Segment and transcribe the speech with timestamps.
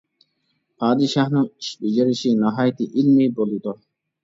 [0.83, 3.79] پادىشاھنىڭ ئىش بېجىرىشى ناھايىتى ئىلمىي بولىدۇ.